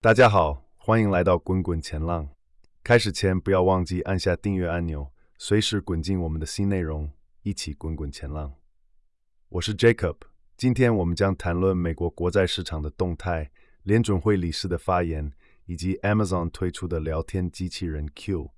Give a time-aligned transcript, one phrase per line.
[0.00, 2.28] 大家好，欢迎来到滚滚前浪。
[2.84, 7.10] 开始前不要忘记按下订阅按钮，随时滚进我们的新内容，
[7.42, 8.54] 一起滚滚前浪。
[9.48, 10.14] 我是 Jacob，
[10.56, 13.50] 今天我们将谈论美国国债市场的动态、
[13.82, 15.32] 联准会理事的发言，
[15.66, 18.52] 以及 Amazon 推出的聊天机器人 Q。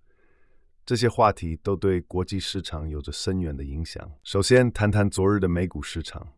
[0.84, 4.12] 这些话题都对国际市场有着深远的影响。
[4.22, 6.34] 首先，谈谈昨日的美股市场。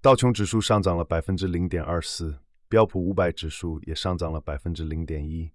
[0.00, 2.38] 道琼指数上涨了百分之零点二四，
[2.72, 5.52] 标普五百指数也上涨了百分之零点一，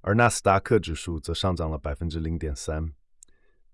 [0.00, 2.92] 而纳斯达克指数则上涨了百分之零点三。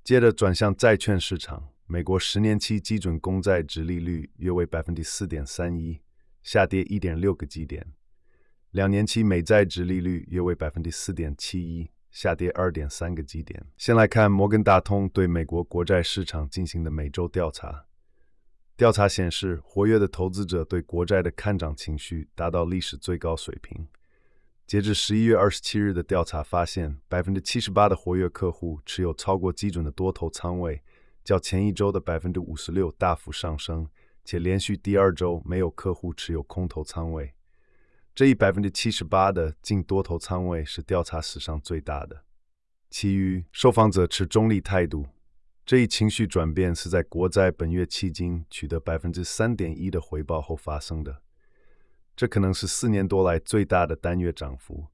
[0.03, 6.01] 接着转向债券市场，美国十年期基准公债殖利率约为百分之四点三一，
[6.43, 7.83] 下跌一点六个基点；
[8.71, 13.67] 两年期美债殖利率约为百分之四点七一，下跌二点三个基点。
[13.77, 17.85] 先来看摩根大通对美国国债市场进行的每周调查。
[18.83, 23.87] 调查显示，活跃的投资者对国债的看涨情绪达到历史最高水平。
[24.67, 30.83] 截至十一月二十七日的调查发现，百分之七十八的活跃客户持有超过基准的多头仓位，
[31.23, 33.87] 较前一周的百分之五十六大幅上升，
[34.25, 37.33] 且连续第二周没有客户持有空头仓位。
[38.13, 42.25] 这一百分之七十八的净多头仓位是调查史上最大的。
[42.91, 45.07] 其余受访者持中立态度。
[45.65, 51.23] 这一情绪转变是在国债本月迄今取得百分之三点一的回报后发生的，
[52.17, 54.89] 这可能是四年多来最大的单月涨幅。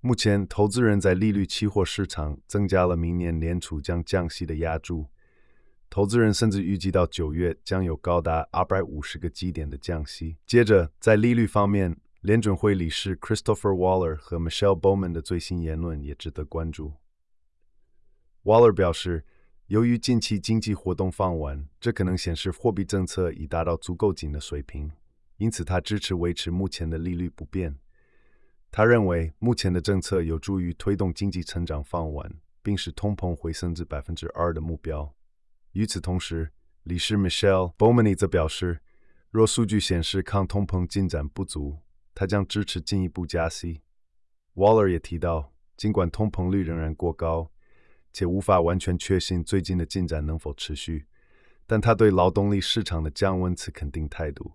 [0.00, 5.08] 目前，投资人在利率期货市场增加了明年联储将降息的押注，
[5.90, 10.36] 投资人甚至预计到九月将有高达二百五十个基点的降息。
[10.46, 16.94] 接着，在利率方面，联准会理事 Christopher Waller 和 Michelle Bowman 的最新言论也值得关注。
[18.44, 19.24] Waller 表示，
[19.68, 24.92] 由于近期经济活动放缓，这可能显示货币政策已达到足够紧的水平，
[25.38, 27.78] 因此他支持维持目前的利率不变。
[28.70, 32.30] 他认为目前的政策有助于推动经济成长放缓，
[32.62, 35.14] 并使通膨回升至百分之二的目标。
[35.72, 36.52] 与此同时，
[36.82, 38.80] 理事 Michelle Bowman 则表示，
[39.30, 41.78] 若数据显示抗通膨进展不足，
[42.14, 43.80] 他将支持进一步加息。
[44.56, 47.50] Waller 也提到，尽管通膨率仍然过高，
[48.14, 51.06] 且无法完全确信最近的进展能否持续，
[51.66, 54.52] 但他对劳动力市场的降温持肯定态度，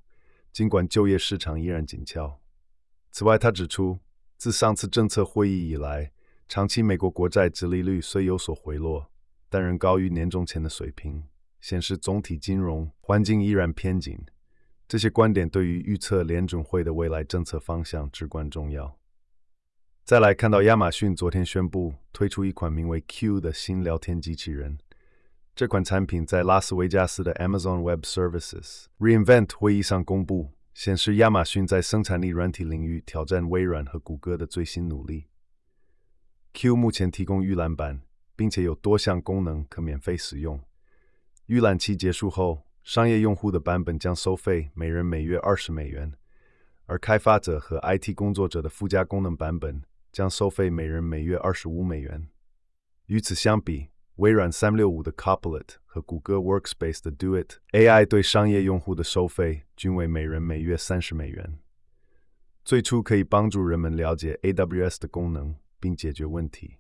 [0.54, 2.40] 尽管就业市场依然紧俏。
[3.12, 4.00] 此外，他指出，
[4.38, 6.14] 自上次政策会议以来，
[6.48, 9.12] 长期美国国债殖利率虽有所回落，
[9.50, 11.26] 但仍高于年中前的水平，
[11.60, 14.18] 显示总体金融环境依然偏紧。
[14.88, 18.99] 这些观点对于预测联准会的未来政策方向至关重要。
[20.10, 24.80] 再来看到亚马逊昨天宣布推出一款名为 Q 的新聊天机器人。
[25.56, 35.28] 这款产品在拉斯维加斯的 Amazon Web Services reInvent 会议上公布，显示亚马逊在生产力软体领域挑战微软和谷歌的最新努力。
[36.56, 38.02] Q 目前提供预览版，
[38.36, 40.60] 并且有多项功能可免费使用。
[41.46, 46.12] 预览期结束后，商业用户的版本将收费每人每月二十美元，
[46.88, 49.84] 而开发者和 IT 工作者的附加功能版本。
[50.12, 52.28] 将收费每人每月二十五美元。
[53.08, 61.60] 与此相比，微软三六五的 Copilot 和谷歌 Workspace 的 Duet AI 对商业用户的收费均为每人每月三十美元。
[62.64, 66.78] 最初可以帮助人们了解 AWS 的功能并解决问题。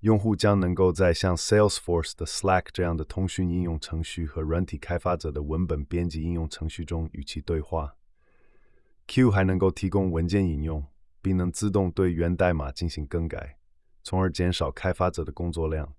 [0.00, 7.94] 用户将能够在像 Salesforce 的 Slack 这样的通讯应用程序和软体开发者的文本编辑应用程序中与其对话。
[9.06, 10.84] Q 还能够提供文件引用。
[11.22, 13.56] 并能自动对源代码进行更改，
[14.02, 15.94] 从而减少开发者的工作量。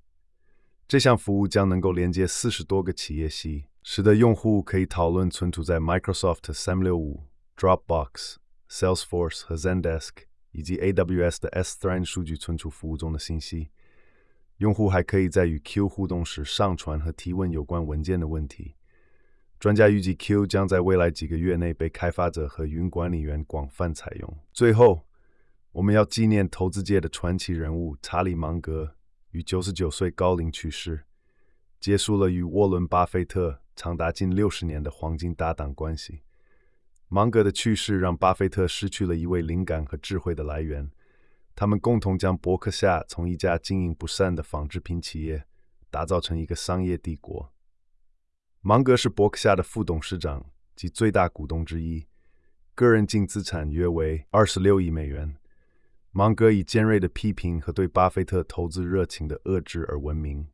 [0.87, 7.21] 这项服务将能够连接四十多个企业系，使得用户可以讨论存储在 Microsoft 365、
[7.57, 8.35] Dropbox、
[8.69, 10.09] Salesforce 和 Zendesk，
[10.51, 13.69] 以及 AWS 的 S3 数据存储服务中的信息。
[14.57, 18.75] 用户还可以在与 Q 互动时上传和提问有关文件的问题。
[19.59, 24.37] 专家预计 Q 将在未来几个月内被开发者和云管理员广泛采用。
[24.51, 25.07] 最后，
[25.73, 28.95] 我们要纪念投资界的传奇人物查理芒格
[29.31, 31.03] 于九十九岁高龄去世，
[31.79, 36.21] 结束了与沃伦·巴菲特长达近六十年的黄金搭档关系。
[37.07, 40.91] 芒格的去世让巴菲特失去了一位灵感和智慧的来源，
[41.55, 45.43] 他们共同将伯克夏从一家经营不善的纺织品企业
[45.89, 47.51] 打造成一个商业帝国。
[48.61, 50.45] 芒格是伯克夏的副董事长
[50.75, 52.05] 及最大股东之一，
[52.75, 55.35] 个人净资产约为二十六亿美元。
[56.15, 60.47] 芒格以尖锐的批评和对巴菲特投资热情的遏制而闻名。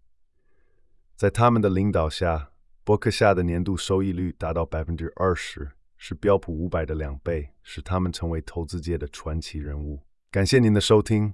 [1.17, 2.51] 在他们的领导下，
[2.85, 9.99] 伯克夏的年度收益率达到百分之二十，是标普五百的两倍，使他们成为投资界的传奇人物。
[10.31, 11.33] 感谢您的收听，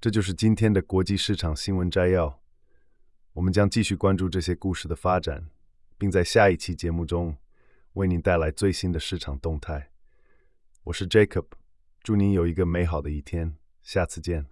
[0.00, 2.42] 这就是今天的国际市场新闻摘要。
[3.34, 5.48] 我们将继续关注这些故事的发展，
[5.96, 7.36] 并在下一期节目中
[7.92, 9.92] 为您带来最新的市场动态。
[10.82, 11.46] 我是 Jacob，
[12.02, 14.46] 祝您有一个美好的一天，下次见。